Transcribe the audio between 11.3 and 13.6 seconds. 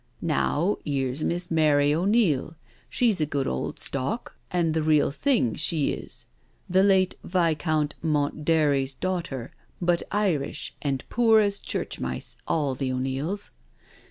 as church mice all the O 'Neils.